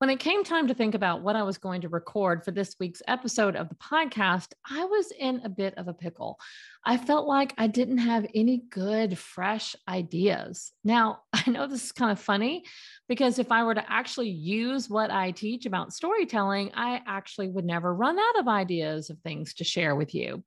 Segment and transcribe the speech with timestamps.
[0.00, 2.74] When it came time to think about what I was going to record for this
[2.80, 6.38] week's episode of the podcast, I was in a bit of a pickle.
[6.82, 10.72] I felt like I didn't have any good, fresh ideas.
[10.84, 12.64] Now, I know this is kind of funny
[13.10, 17.66] because if I were to actually use what I teach about storytelling, I actually would
[17.66, 20.42] never run out of ideas of things to share with you.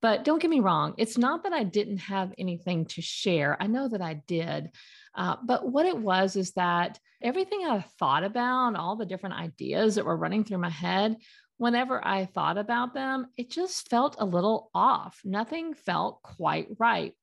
[0.00, 3.54] But don't get me wrong, it's not that I didn't have anything to share.
[3.60, 4.70] I know that I did.
[5.18, 9.96] Uh, but what it was is that everything I thought about, all the different ideas
[9.96, 11.16] that were running through my head,
[11.56, 15.20] whenever I thought about them, it just felt a little off.
[15.24, 17.14] Nothing felt quite right.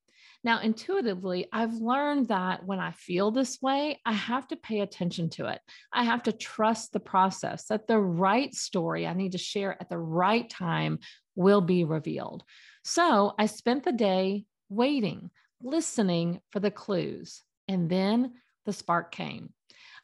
[0.44, 5.30] Now, intuitively, I've learned that when I feel this way, I have to pay attention
[5.32, 5.62] to it.
[5.94, 9.90] I have to trust the process that the right story I need to share at
[9.90, 11.00] the right time
[11.36, 12.44] will be revealed.
[12.84, 15.32] So I spent the day waiting,
[15.64, 17.42] listening for the clues.
[17.68, 18.34] And then
[18.66, 19.54] the spark came.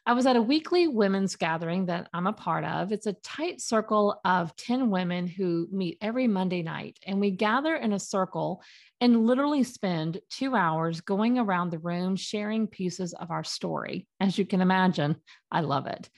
[0.04, 2.90] I was at a weekly women's gathering that I'm a part of.
[2.90, 7.76] It's a tight circle of 10 women who meet every Monday night, and we gather
[7.76, 8.62] in a circle
[9.00, 14.08] and literally spend two hours going around the room sharing pieces of our story.
[14.18, 15.16] As you can imagine,
[15.52, 16.10] I love it.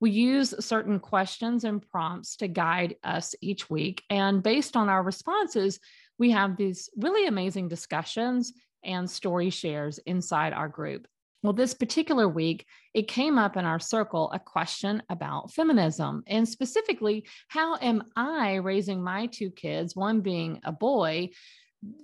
[0.00, 4.02] We use certain questions and prompts to guide us each week.
[4.10, 5.78] And based on our responses,
[6.18, 8.52] we have these really amazing discussions
[8.84, 11.06] and story shares inside our group.
[11.42, 16.46] Well, this particular week, it came up in our circle a question about feminism and
[16.46, 21.30] specifically, how am I raising my two kids, one being a boy,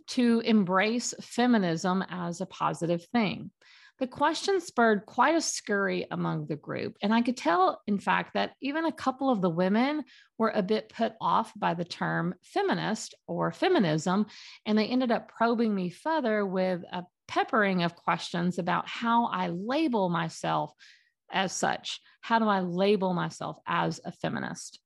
[0.08, 3.50] to embrace feminism as a positive thing?
[3.98, 6.98] The question spurred quite a scurry among the group.
[7.00, 10.04] And I could tell, in fact, that even a couple of the women
[10.36, 14.26] were a bit put off by the term feminist or feminism.
[14.66, 19.48] And they ended up probing me further with a peppering of questions about how I
[19.48, 20.72] label myself
[21.32, 22.00] as such.
[22.20, 24.78] How do I label myself as a feminist?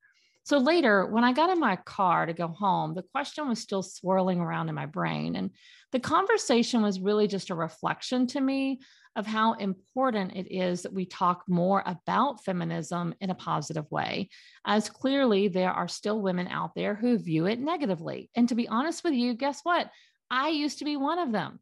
[0.50, 3.84] So later, when I got in my car to go home, the question was still
[3.84, 5.36] swirling around in my brain.
[5.36, 5.50] And
[5.92, 8.80] the conversation was really just a reflection to me
[9.14, 14.28] of how important it is that we talk more about feminism in a positive way,
[14.66, 18.28] as clearly there are still women out there who view it negatively.
[18.34, 19.88] And to be honest with you, guess what?
[20.32, 21.60] I used to be one of them.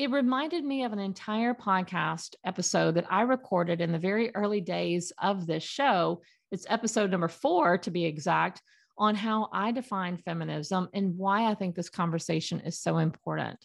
[0.00, 4.60] It reminded me of an entire podcast episode that I recorded in the very early
[4.60, 6.22] days of this show.
[6.50, 8.62] It's episode number four, to be exact,
[8.98, 13.58] on how I define feminism and why I think this conversation is so important.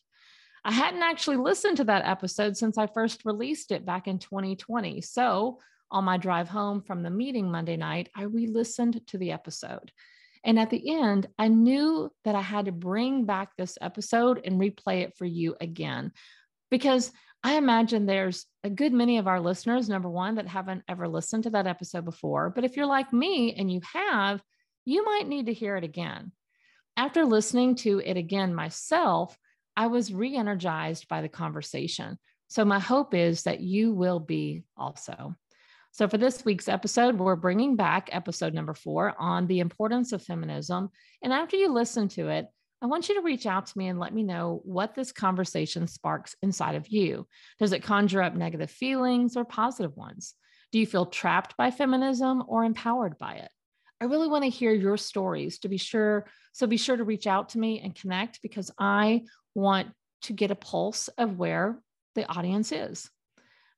[0.64, 5.02] I hadn't actually listened to that episode since I first released it back in 2020.
[5.02, 5.60] So,
[5.90, 9.92] on my drive home from the meeting Monday night, I re listened to the episode.
[10.44, 14.60] And at the end, I knew that I had to bring back this episode and
[14.60, 16.12] replay it for you again
[16.70, 17.12] because
[17.44, 21.44] I imagine there's a good many of our listeners, number one, that haven't ever listened
[21.44, 22.52] to that episode before.
[22.52, 24.44] But if you're like me and you have,
[24.86, 26.32] you might need to hear it again.
[26.98, 29.36] After listening to it again myself,
[29.76, 32.20] I was re energized by the conversation.
[32.50, 35.36] So, my hope is that you will be also.
[35.94, 40.22] So, for this week's episode, we're bringing back episode number four on the importance of
[40.22, 40.90] feminism.
[41.24, 42.48] And after you listen to it,
[42.82, 45.88] I want you to reach out to me and let me know what this conversation
[45.88, 47.28] sparks inside of you.
[47.60, 50.34] Does it conjure up negative feelings or positive ones?
[50.72, 53.52] Do you feel trapped by feminism or empowered by it?
[54.02, 56.26] I really want to hear your stories to be sure.
[56.54, 59.90] So be sure to reach out to me and connect because I want
[60.24, 61.80] to get a pulse of where
[62.16, 63.08] the audience is.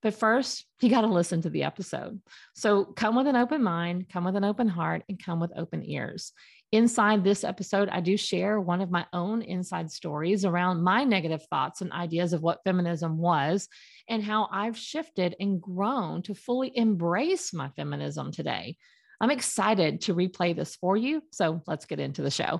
[0.01, 2.21] But first, you got to listen to the episode.
[2.55, 5.83] So come with an open mind, come with an open heart, and come with open
[5.83, 6.31] ears.
[6.73, 11.43] Inside this episode, I do share one of my own inside stories around my negative
[11.43, 13.69] thoughts and ideas of what feminism was
[14.09, 18.77] and how I've shifted and grown to fully embrace my feminism today.
[19.21, 21.21] I'm excited to replay this for you.
[21.29, 22.59] So let's get into the show.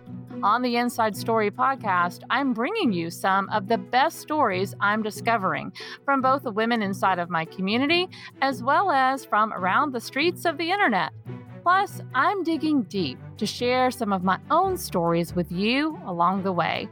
[0.43, 5.71] On the Inside Story podcast, I'm bringing you some of the best stories I'm discovering
[6.03, 8.09] from both the women inside of my community
[8.41, 11.11] as well as from around the streets of the internet.
[11.61, 16.51] Plus, I'm digging deep to share some of my own stories with you along the
[16.51, 16.89] way.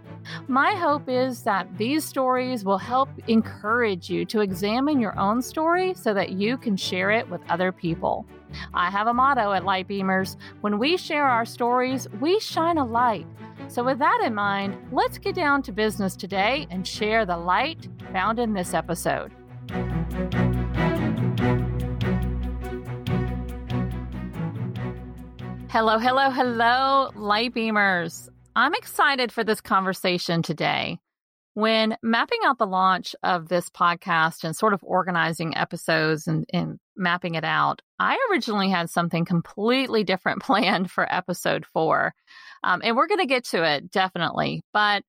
[0.47, 5.95] My hope is that these stories will help encourage you to examine your own story
[5.95, 8.27] so that you can share it with other people.
[8.73, 12.85] I have a motto at Light Beamers when we share our stories, we shine a
[12.85, 13.27] light.
[13.67, 17.87] So, with that in mind, let's get down to business today and share the light
[18.11, 19.31] found in this episode.
[25.69, 28.27] Hello, hello, hello, Light Beamers.
[28.55, 30.99] I'm excited for this conversation today.
[31.53, 36.79] When mapping out the launch of this podcast and sort of organizing episodes and, and
[36.95, 42.13] mapping it out, I originally had something completely different planned for episode four.
[42.63, 44.63] Um, and we're going to get to it definitely.
[44.73, 45.03] But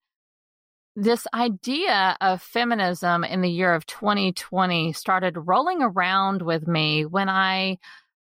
[0.97, 7.29] this idea of feminism in the year of 2020 started rolling around with me when
[7.29, 7.79] I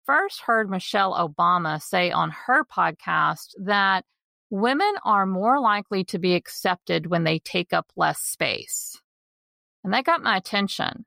[0.06, 4.04] first heard Michelle Obama say on her podcast that
[4.50, 9.00] women are more likely to be accepted when they take up less space.
[9.84, 11.04] And that got my attention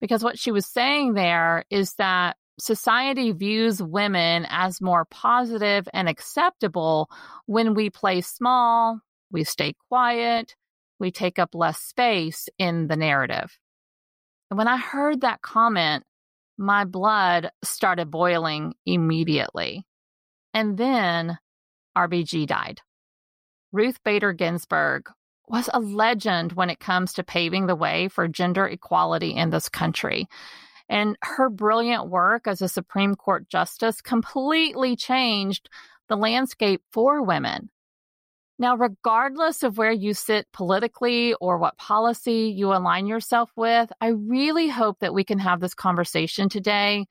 [0.00, 6.08] because what she was saying there is that society views women as more positive and
[6.08, 7.08] acceptable
[7.46, 10.54] when we play small, we stay quiet,
[10.98, 13.58] we take up less space in the narrative.
[14.50, 16.04] And when I heard that comment,
[16.58, 19.84] my blood started boiling immediately.
[20.52, 21.38] And then
[21.96, 22.80] RBG died.
[23.72, 25.08] Ruth Bader Ginsburg
[25.48, 29.68] was a legend when it comes to paving the way for gender equality in this
[29.68, 30.26] country.
[30.88, 35.68] And her brilliant work as a Supreme Court justice completely changed
[36.08, 37.70] the landscape for women.
[38.58, 44.08] Now, regardless of where you sit politically or what policy you align yourself with, I
[44.08, 47.06] really hope that we can have this conversation today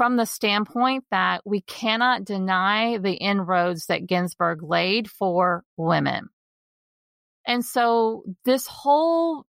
[0.00, 6.30] from the standpoint that we cannot deny the inroads that Ginsburg laid for women.
[7.46, 9.44] And so, this whole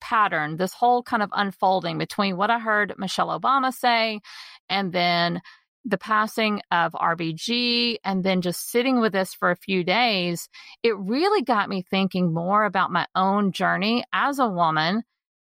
[0.00, 4.20] pattern, this whole kind of unfolding between what I heard Michelle Obama say
[4.68, 5.42] and then
[5.84, 10.48] the passing of RBG and then just sitting with this for a few days,
[10.84, 15.02] it really got me thinking more about my own journey as a woman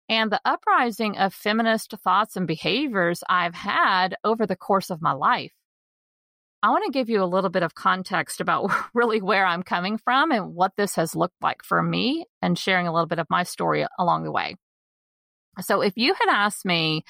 [0.08, 5.12] and the uprising of feminist thoughts and behaviors I've had over the course of my
[5.12, 5.52] life.
[6.62, 9.98] I want to give you a little bit of context about really where I'm coming
[9.98, 13.28] from and what this has looked like for me and sharing a little bit of
[13.28, 14.56] my story along the way.
[15.60, 17.04] So, if you had asked me,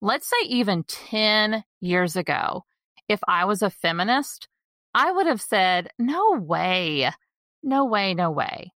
[0.00, 2.64] let's say even 10 years ago,
[3.08, 4.48] if I was a feminist,
[4.94, 7.10] I would have said, no way,
[7.62, 8.72] no way, no way.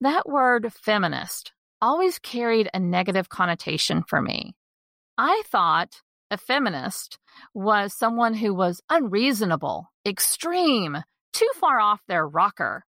[0.00, 4.54] That word feminist always carried a negative connotation for me.
[5.16, 7.18] I thought a feminist
[7.54, 10.98] was someone who was unreasonable, extreme,
[11.32, 12.84] too far off their rocker.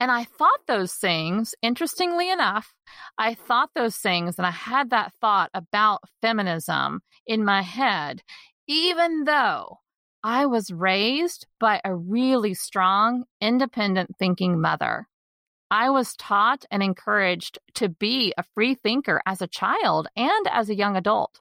[0.00, 2.72] And I thought those things, interestingly enough,
[3.18, 8.22] I thought those things and I had that thought about feminism in my head,
[8.66, 9.80] even though
[10.24, 15.06] I was raised by a really strong, independent thinking mother.
[15.70, 20.68] I was taught and encouraged to be a free thinker as a child and as
[20.68, 21.40] a young adult.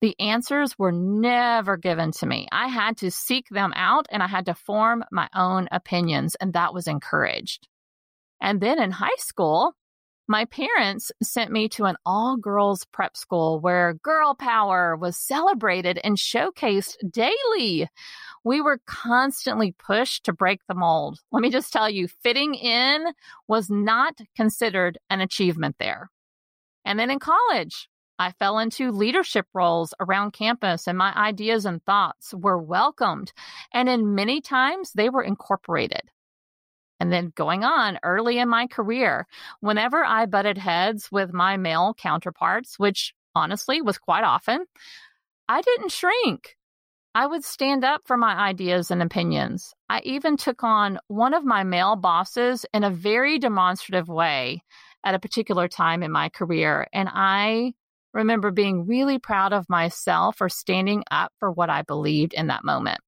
[0.00, 2.46] The answers were never given to me.
[2.52, 6.52] I had to seek them out and I had to form my own opinions, and
[6.52, 7.66] that was encouraged.
[8.40, 9.74] And then in high school,
[10.28, 15.98] my parents sent me to an all girls prep school where girl power was celebrated
[16.04, 17.88] and showcased daily.
[18.48, 21.20] We were constantly pushed to break the mold.
[21.30, 23.04] Let me just tell you, fitting in
[23.46, 26.08] was not considered an achievement there.
[26.82, 31.84] And then in college, I fell into leadership roles around campus, and my ideas and
[31.84, 33.34] thoughts were welcomed.
[33.74, 36.10] And in many times, they were incorporated.
[36.98, 39.26] And then going on early in my career,
[39.60, 44.64] whenever I butted heads with my male counterparts, which honestly was quite often,
[45.50, 46.56] I didn't shrink.
[47.18, 49.74] I would stand up for my ideas and opinions.
[49.88, 54.62] I even took on one of my male bosses in a very demonstrative way
[55.02, 56.86] at a particular time in my career.
[56.92, 57.72] And I
[58.14, 62.62] remember being really proud of myself for standing up for what I believed in that
[62.62, 63.00] moment.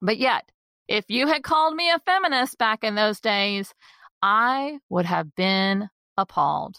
[0.00, 0.50] But yet,
[0.88, 3.74] if you had called me a feminist back in those days,
[4.22, 6.76] I would have been appalled.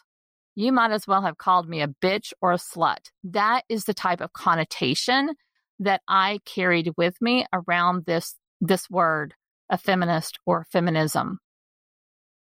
[0.56, 3.12] You might as well have called me a bitch or a slut.
[3.24, 5.36] That is the type of connotation
[5.80, 9.34] that I carried with me around this, this word,
[9.70, 11.40] a feminist or feminism.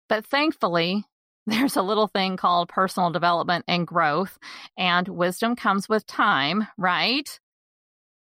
[0.10, 1.06] But thankfully,
[1.48, 4.38] there's a little thing called personal development and growth,
[4.78, 7.28] and wisdom comes with time, right?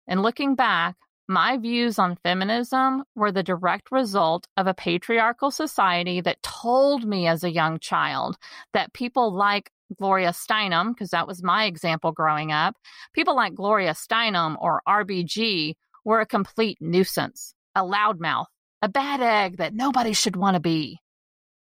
[0.08, 0.96] And looking back,
[1.28, 7.26] my views on feminism were the direct result of a patriarchal society that told me
[7.26, 8.36] as a young child
[8.72, 12.76] that people like Gloria Steinem, because that was my example growing up,
[13.12, 15.74] people like Gloria Steinem or RBG
[16.04, 18.46] were a complete nuisance, a loudmouth,
[18.82, 20.98] a bad egg that nobody should want to be.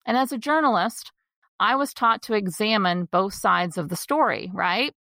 [0.07, 1.13] And as a journalist,
[1.61, 4.95] I was taught to examine both sides of the story, right?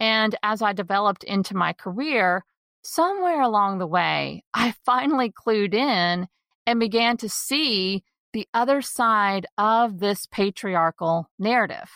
[0.00, 2.44] And as I developed into my career,
[2.82, 6.28] somewhere along the way, I finally clued in
[6.66, 11.88] and began to see the other side of this patriarchal narrative.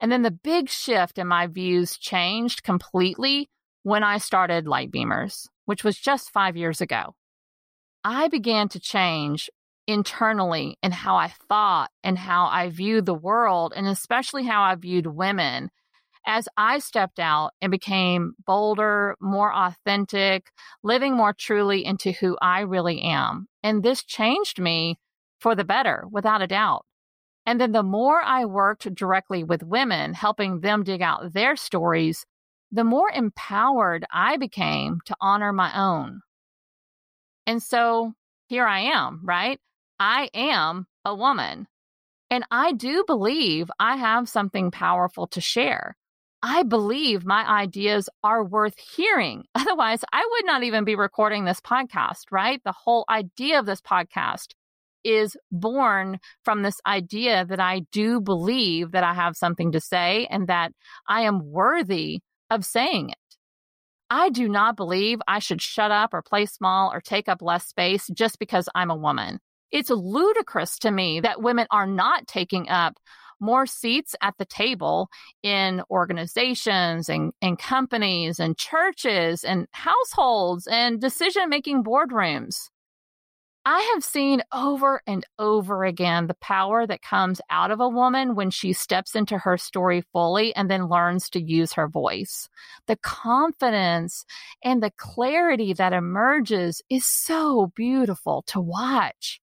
[0.00, 3.50] And then the big shift in my views changed completely
[3.82, 7.14] when I started Light Beamers, which was just five years ago.
[8.02, 9.50] I began to change
[9.86, 14.74] internally in how I thought and how I viewed the world, and especially how I
[14.74, 15.70] viewed women
[16.26, 20.50] as I stepped out and became bolder, more authentic,
[20.82, 23.48] living more truly into who I really am.
[23.62, 24.98] And this changed me
[25.40, 26.84] for the better, without a doubt.
[27.50, 32.24] And then the more I worked directly with women, helping them dig out their stories,
[32.70, 36.20] the more empowered I became to honor my own.
[37.48, 38.12] And so
[38.46, 39.58] here I am, right?
[39.98, 41.66] I am a woman.
[42.30, 45.96] And I do believe I have something powerful to share.
[46.44, 49.42] I believe my ideas are worth hearing.
[49.56, 52.62] Otherwise, I would not even be recording this podcast, right?
[52.62, 54.54] The whole idea of this podcast
[55.04, 60.26] is born from this idea that I do believe that I have something to say
[60.30, 60.72] and that
[61.08, 63.16] I am worthy of saying it.
[64.10, 67.66] I do not believe I should shut up or play small or take up less
[67.66, 69.38] space just because I'm a woman.
[69.70, 72.98] It's ludicrous to me that women are not taking up
[73.40, 75.08] more seats at the table
[75.42, 82.68] in organizations and, and companies and churches and households and decision making boardrooms.
[83.66, 88.34] I have seen over and over again the power that comes out of a woman
[88.34, 92.48] when she steps into her story fully and then learns to use her voice.
[92.86, 94.24] The confidence
[94.64, 99.40] and the clarity that emerges is so beautiful to watch.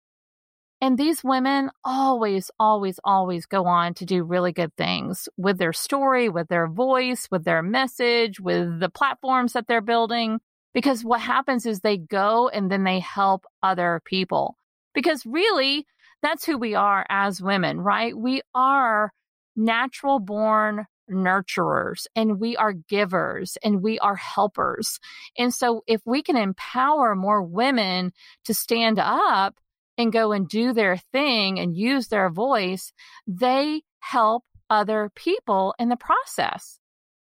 [0.81, 5.73] And these women always, always, always go on to do really good things with their
[5.73, 10.39] story, with their voice, with their message, with the platforms that they're building.
[10.77, 14.59] Because what happens is they go and then they help other people.
[14.93, 15.87] Because really,
[16.21, 18.15] that's who we are as women, right?
[18.15, 19.11] We are
[19.55, 24.99] natural born nurturers and we are givers and we are helpers.
[25.35, 28.11] And so if we can empower more women
[28.45, 29.55] to stand up
[29.97, 32.93] and go and do their thing and use their voice,
[33.25, 36.76] they help other people in the process.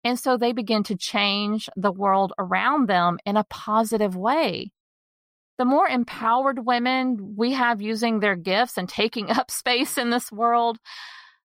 [0.02, 4.72] And so they begin to change the world around them in a positive way.
[5.58, 10.32] The more empowered women we have using their gifts and taking up space in this
[10.32, 10.78] world,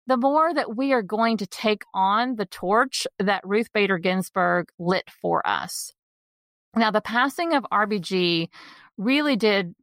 [0.05, 4.69] the more that we are going to take on the torch that Ruth Bader Ginsburg
[4.77, 5.93] lit for us.
[6.75, 8.49] Now, the passing of RBG
[8.97, 9.73] really did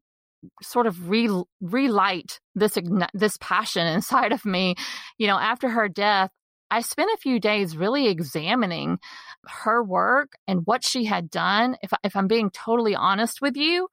[0.62, 1.28] sort of re,
[1.60, 2.78] relight this
[3.14, 4.74] this passion inside of me.
[5.18, 6.30] You know, after her death,
[6.70, 8.98] I spent a few days really examining
[9.46, 11.76] her work and what she had done.
[11.82, 13.88] If if I'm being totally honest with you,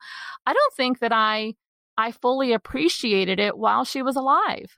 [0.45, 1.55] I don't think that I
[1.97, 4.77] I fully appreciated it while she was alive.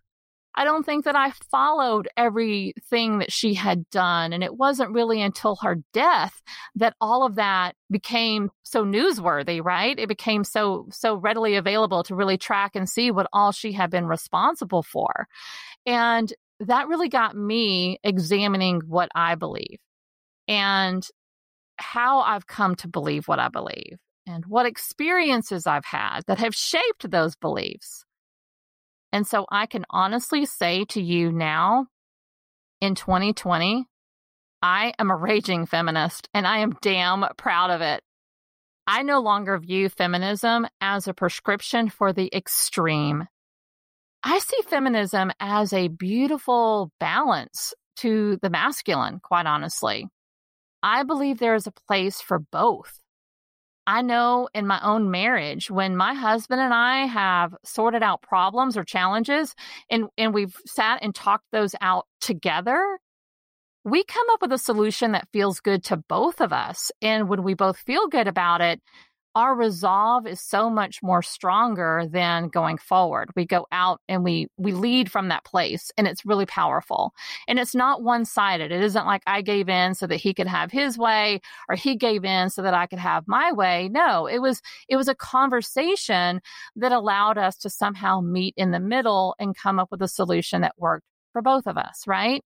[0.56, 4.34] I don't think that I followed everything that she had done.
[4.34, 6.42] And it wasn't really until her death
[6.76, 9.98] that all of that became so newsworthy, right?
[9.98, 13.90] It became so, so readily available to really track and see what all she had
[13.92, 15.28] been responsible for.
[15.86, 19.80] And that really got me examining what I believe
[20.48, 21.06] and
[21.78, 23.98] how I've come to believe what I believe
[24.28, 28.04] and what experiences I've had that have shaped those beliefs.
[29.12, 31.88] And so I can honestly say to you now
[32.82, 33.86] in 2020,
[34.62, 38.04] I am a raging feminist and I am damn proud of it.
[38.86, 43.28] I no longer view feminism as a prescription for the extreme.
[44.24, 50.08] I see feminism as a beautiful balance to the masculine, quite honestly.
[50.84, 53.00] I believe there is a place for both.
[53.88, 58.78] I know in my own marriage, when my husband and I have sorted out problems
[58.78, 59.56] or challenges
[59.90, 63.00] and, and we've sat and talked those out together,
[63.84, 66.92] we come up with a solution that feels good to both of us.
[67.02, 68.82] And when we both feel good about it,
[69.36, 73.30] our resolve is so much more stronger than going forward.
[73.36, 77.14] We go out and we we lead from that place and it's really powerful.
[77.48, 78.72] And it's not one-sided.
[78.72, 81.96] It isn't like I gave in so that he could have his way or he
[81.96, 83.90] gave in so that I could have my way.
[83.92, 86.42] No, it was it was a conversation
[86.76, 90.62] that allowed us to somehow meet in the middle and come up with a solution
[90.62, 92.44] that worked for both of us, right?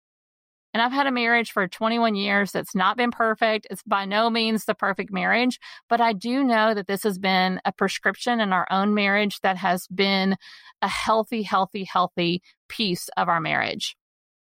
[0.74, 3.66] And I've had a marriage for 21 years that's not been perfect.
[3.72, 5.60] It's by no means the perfect marriage,
[5.90, 9.58] but I do know that this has been a prescription in our own marriage that
[9.58, 10.38] has been
[10.82, 13.98] a healthy, healthy, healthy piece of our marriage.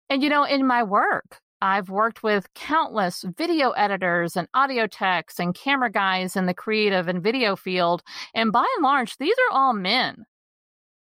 [0.09, 5.39] And, you know, in my work, I've worked with countless video editors and audio techs
[5.39, 8.03] and camera guys in the creative and video field.
[8.35, 10.25] And by and large, these are all men.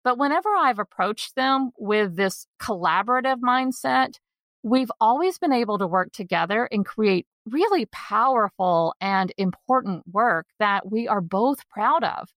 [0.04, 4.16] But whenever I've approached them with this collaborative mindset,
[4.62, 10.90] we've always been able to work together and create really powerful and important work that
[10.90, 12.28] we are both proud of.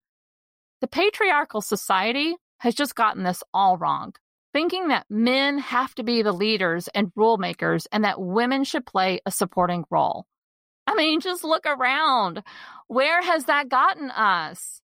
[0.82, 4.14] The patriarchal society has just gotten this all wrong,
[4.54, 8.86] thinking that men have to be the leaders and rule makers and that women should
[8.86, 10.26] play a supporting role.
[10.88, 12.44] I mean, just look around.
[12.88, 14.82] Where has that gotten us?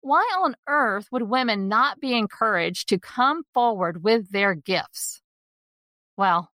[0.00, 5.22] Why on earth would women not be encouraged to come forward with their gifts?
[6.16, 6.51] Well,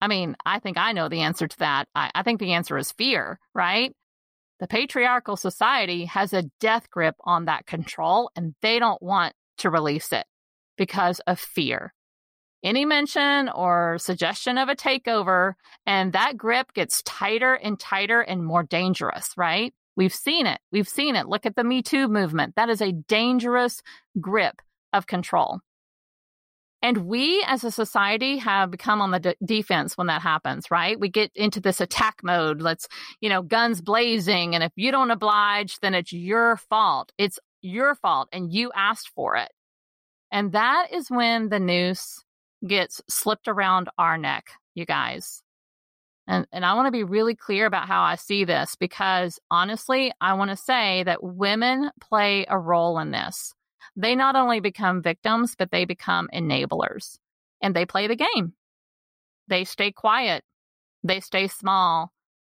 [0.00, 1.88] I mean, I think I know the answer to that.
[1.94, 3.94] I, I think the answer is fear, right?
[4.60, 9.70] The patriarchal society has a death grip on that control and they don't want to
[9.70, 10.26] release it
[10.76, 11.92] because of fear.
[12.64, 15.52] Any mention or suggestion of a takeover,
[15.86, 19.72] and that grip gets tighter and tighter and more dangerous, right?
[19.96, 20.60] We've seen it.
[20.72, 21.28] We've seen it.
[21.28, 22.56] Look at the Me Too movement.
[22.56, 23.80] That is a dangerous
[24.20, 24.60] grip
[24.92, 25.60] of control.
[26.80, 30.98] And we as a society have become on the de- defense when that happens, right?
[30.98, 32.62] We get into this attack mode.
[32.62, 32.86] Let's,
[33.20, 34.54] you know, guns blazing.
[34.54, 37.12] And if you don't oblige, then it's your fault.
[37.18, 39.50] It's your fault and you asked for it.
[40.30, 42.22] And that is when the noose
[42.66, 45.42] gets slipped around our neck, you guys.
[46.28, 50.12] And, and I want to be really clear about how I see this because honestly,
[50.20, 53.54] I want to say that women play a role in this
[53.98, 57.18] they not only become victims, but they become enablers
[57.60, 58.52] and they play the game.
[59.48, 60.44] They stay quiet,
[61.02, 62.12] they stay small.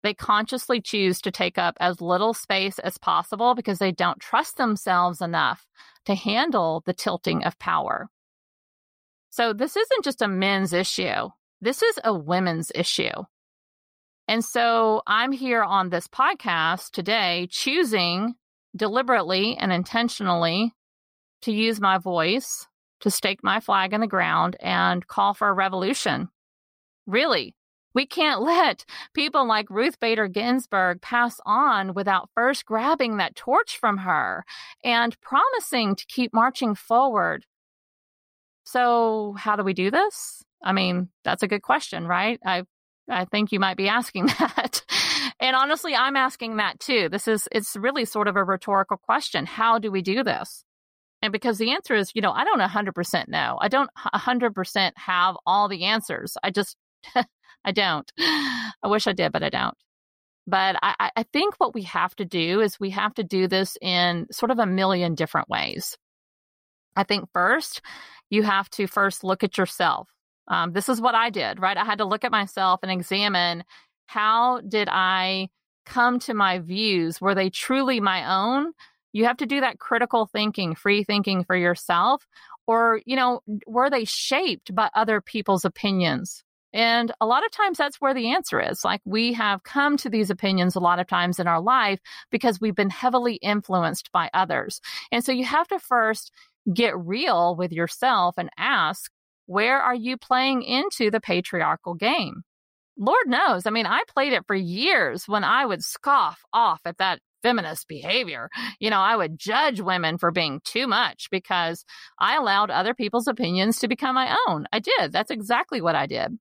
[0.02, 4.56] They consciously choose to take up as little space as possible because they don't trust
[4.56, 5.66] themselves enough
[6.06, 8.08] to handle the tilting of power.
[9.30, 11.28] So, this isn't just a men's issue,
[11.60, 13.24] this is a women's issue.
[14.26, 18.34] And so, I'm here on this podcast today choosing
[18.76, 20.74] deliberately and intentionally
[21.42, 22.66] to use my voice
[23.00, 26.28] to stake my flag in the ground and call for a revolution.
[27.06, 27.54] Really,
[27.94, 33.78] we can't let people like Ruth Bader Ginsburg pass on without first grabbing that torch
[33.78, 34.44] from her
[34.84, 37.44] and promising to keep marching forward.
[38.64, 40.42] So, how do we do this?
[40.62, 42.38] I mean, that's a good question, right?
[42.44, 42.64] I
[43.10, 44.82] I think you might be asking that.
[45.40, 47.08] and honestly, I'm asking that too.
[47.08, 49.46] This is it's really sort of a rhetorical question.
[49.46, 50.64] How do we do this?
[51.22, 53.58] And because the answer is, you know, I don't 100% know.
[53.60, 56.36] I don't 100% have all the answers.
[56.42, 56.76] I just,
[57.64, 58.10] I don't.
[58.18, 59.76] I wish I did, but I don't.
[60.46, 63.76] But I, I think what we have to do is we have to do this
[63.82, 65.98] in sort of a million different ways.
[66.96, 67.82] I think first,
[68.30, 70.08] you have to first look at yourself.
[70.48, 71.76] Um, this is what I did, right?
[71.76, 73.64] I had to look at myself and examine
[74.06, 75.48] how did I
[75.84, 77.20] come to my views?
[77.20, 78.72] Were they truly my own?
[79.18, 82.26] You have to do that critical thinking, free thinking for yourself.
[82.68, 86.44] Or, you know, were they shaped by other people's opinions?
[86.72, 88.84] And a lot of times that's where the answer is.
[88.84, 91.98] Like we have come to these opinions a lot of times in our life
[92.30, 94.80] because we've been heavily influenced by others.
[95.10, 96.30] And so you have to first
[96.72, 99.10] get real with yourself and ask,
[99.46, 102.42] where are you playing into the patriarchal game?
[102.98, 103.66] Lord knows.
[103.66, 107.88] I mean, I played it for years when I would scoff off at that feminist
[107.88, 108.48] behavior.
[108.80, 111.84] You know, I would judge women for being too much because
[112.18, 114.66] I allowed other people's opinions to become my own.
[114.72, 115.12] I did.
[115.12, 116.38] That's exactly what I did.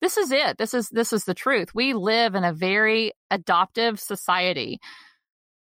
[0.00, 0.58] This is it.
[0.58, 1.74] This is this is the truth.
[1.74, 4.78] We live in a very adoptive society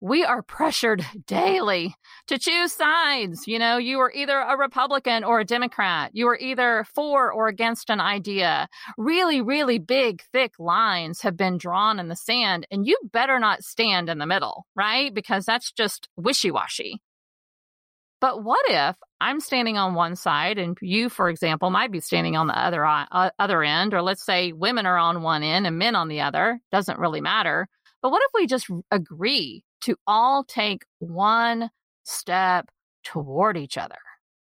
[0.03, 1.95] we are pressured daily
[2.27, 3.47] to choose sides.
[3.47, 6.11] You know, you are either a Republican or a Democrat.
[6.13, 8.67] You are either for or against an idea.
[8.97, 13.63] Really, really big, thick lines have been drawn in the sand, and you better not
[13.63, 15.13] stand in the middle, right?
[15.13, 17.01] Because that's just wishy washy.
[18.19, 22.35] But what if I'm standing on one side and you, for example, might be standing
[22.35, 25.77] on the other uh, other end, or let's say women are on one end and
[25.77, 26.59] men on the other?
[26.73, 27.69] Doesn't really matter.
[28.01, 31.69] But what if we just agree to all take one
[32.03, 32.69] step
[33.03, 33.99] toward each other.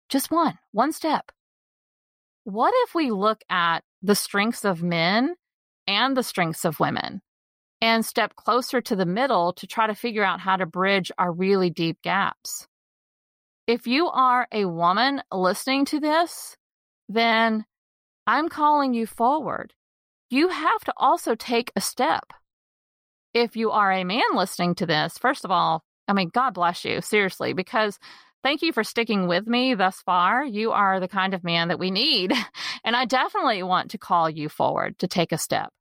[0.10, 1.32] Just one, one step.
[2.44, 5.36] What if we look at the strengths of men
[5.86, 7.22] and the strengths of women
[7.82, 11.32] and step closer to the middle to try to figure out how to bridge our
[11.32, 12.68] really deep gaps?
[13.68, 16.56] If you are a woman listening to this,
[17.10, 17.66] then
[18.26, 19.74] I'm calling you forward.
[20.30, 22.34] you have to also take a step.
[23.42, 26.84] If you are a man listening to this, first of all, I mean, God bless
[26.86, 28.00] you, seriously, because
[28.42, 30.44] thank you for sticking with me thus far.
[30.44, 32.34] You are the kind of man that we need.
[32.84, 35.74] And I definitely want to call you forward to take a step.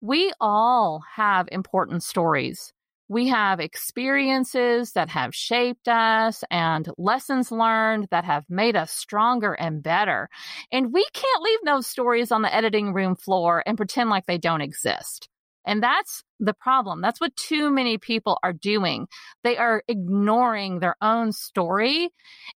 [0.00, 2.72] We all have important stories.
[3.08, 9.54] We have experiences that have shaped us and lessons learned that have made us stronger
[9.54, 10.28] and better.
[10.70, 14.38] And we can't leave those stories on the editing room floor and pretend like they
[14.38, 15.28] don't exist.
[15.66, 17.00] And that's the problem.
[17.00, 19.08] That's what too many people are doing.
[19.42, 22.10] They are ignoring their own story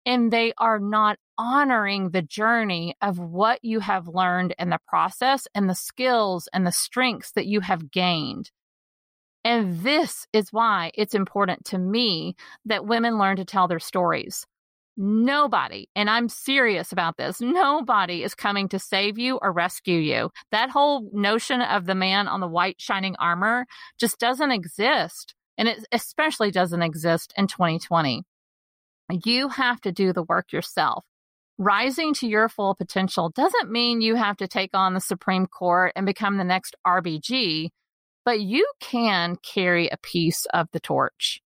[0.07, 5.49] and they are not honoring the journey of what you have learned in the process
[5.55, 8.51] and the skills and the strengths that you have gained.
[9.45, 14.47] And this is why it's important to me that women learn to tell their stories.
[14.97, 20.31] Nobody, and I'm serious about this, nobody is coming to save you or rescue you.
[20.53, 23.67] That whole notion of the man on the white shining armor
[23.99, 25.35] just doesn't exist.
[25.57, 28.25] And it especially doesn't exist in 2020.
[29.25, 31.05] You have to do the work yourself.
[31.59, 35.93] Rising to your full potential doesn't mean you have to take on the Supreme Court
[35.95, 37.69] and become the next RBG,
[38.25, 41.43] but you can carry a piece of the torch.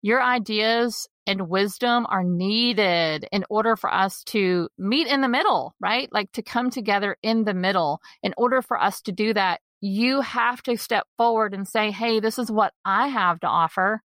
[0.00, 5.74] Your ideas and wisdom are needed in order for us to meet in the middle,
[5.80, 6.08] right?
[6.12, 8.00] Like to come together in the middle.
[8.22, 12.20] In order for us to do that, you have to step forward and say, Hey,
[12.20, 14.02] this is what I have to offer.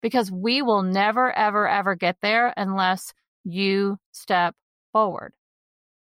[0.00, 3.12] Because we will never, ever, ever get there unless
[3.44, 4.54] you step
[4.92, 5.32] forward.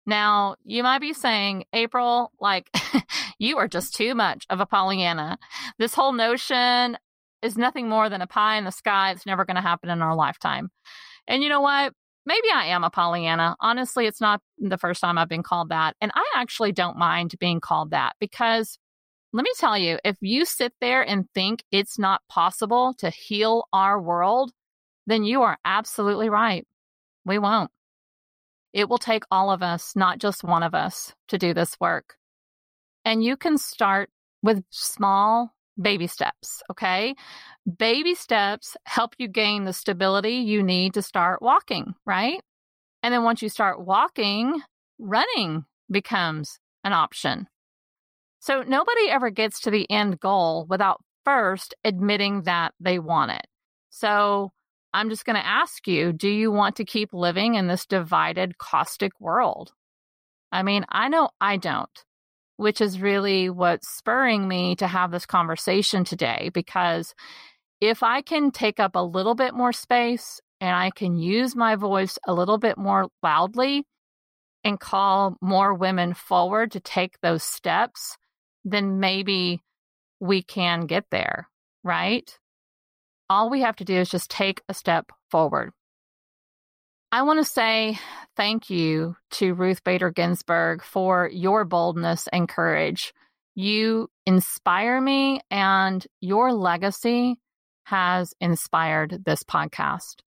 [0.07, 2.69] Now, you might be saying, April, like,
[3.39, 5.39] you are just too much of a Pollyanna.
[5.79, 6.99] This whole notion
[7.45, 9.11] is nothing more than a pie in the sky.
[9.11, 10.71] It's never going to happen in our lifetime.
[11.29, 11.93] And you know what?
[12.27, 13.55] Maybe I am a Pollyanna.
[13.61, 15.95] Honestly, it's not the first time I've been called that.
[16.01, 18.79] And I actually don't mind being called that because
[19.35, 23.65] let me tell you, if you sit there and think it's not possible to heal
[23.73, 24.53] our world,
[25.07, 26.67] then you are absolutely right.
[27.27, 27.71] We won't.
[28.73, 32.15] It will take all of us, not just one of us, to do this work.
[33.05, 34.09] And you can start
[34.43, 36.63] with small baby steps.
[36.71, 37.15] Okay.
[37.79, 42.41] Baby steps help you gain the stability you need to start walking, right?
[43.03, 44.61] And then once you start walking,
[44.99, 47.47] running becomes an option.
[48.41, 53.47] So nobody ever gets to the end goal without first admitting that they want it.
[53.91, 54.53] So
[54.93, 58.59] I'm just going to ask you do you want to keep living in this divided,
[58.59, 59.73] caustic world?
[60.53, 61.91] I mean, I know I don't
[62.57, 66.51] which is really what's spurring me to have this conversation today.
[66.53, 67.15] Because
[67.81, 71.77] if I can take up a little bit more space and I can use my
[71.77, 73.85] voice a little bit more loudly
[74.63, 78.17] and call more women forward to take those steps,
[78.65, 79.61] then maybe
[80.21, 81.49] we can get there,
[81.83, 82.39] right?
[83.29, 85.73] All we have to do is just take a step forward.
[87.15, 87.97] I want to say
[88.37, 93.15] thank you to Ruth Bader Ginsburg for your boldness and courage.
[93.55, 97.39] You inspire me, and your legacy
[97.85, 100.23] has inspired this podcast.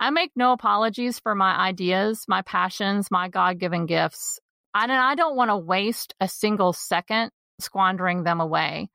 [0.00, 4.40] I make no apologies for my ideas, my passions, my God given gifts.
[4.74, 8.88] And I don't want to waste a single second squandering them away.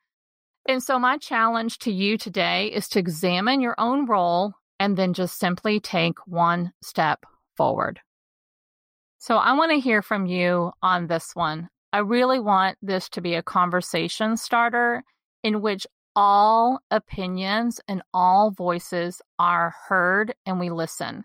[0.67, 5.13] And so, my challenge to you today is to examine your own role and then
[5.13, 7.23] just simply take one step
[7.55, 8.01] forward.
[9.17, 11.69] So I want to hear from you on this one.
[11.93, 15.01] I really want this to be a conversation starter
[15.41, 21.23] in which all opinions and all voices are heard and we listen.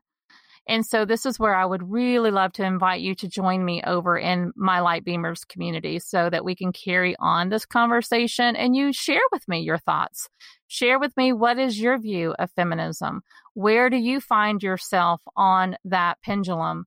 [0.68, 3.82] And so this is where I would really love to invite you to join me
[3.84, 8.76] over in my Light Beamers community so that we can carry on this conversation and
[8.76, 10.28] you share with me your thoughts.
[10.66, 13.22] Share with me what is your view of feminism?
[13.58, 16.84] Where do you find yourself on that pendulum?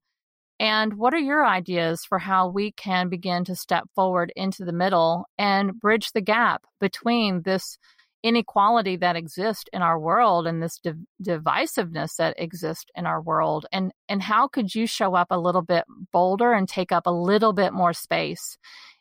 [0.58, 4.72] And what are your ideas for how we can begin to step forward into the
[4.72, 7.76] middle and bridge the gap between this
[8.22, 13.66] inequality that exists in our world and this div- divisiveness that exists in our world
[13.70, 17.10] and and how could you show up a little bit bolder and take up a
[17.10, 18.56] little bit more space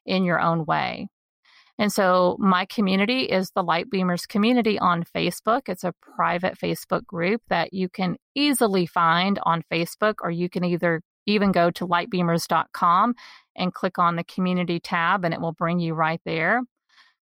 [0.05, 1.07] in your own way
[1.81, 7.05] and so my community is the light beamers community on facebook it's a private facebook
[7.05, 11.87] group that you can easily find on facebook or you can either even go to
[11.87, 13.13] lightbeamers.com
[13.55, 16.61] and click on the community tab and it will bring you right there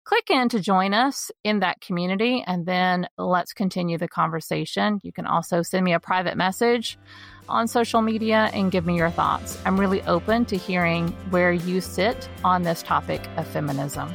[0.09, 5.01] Click in to join us in that community and then let's continue the conversation.
[5.03, 6.99] You can also send me a private message
[7.47, 9.59] on social media and give me your thoughts.
[9.67, 14.15] I'm really open to hearing where you sit on this topic of feminism.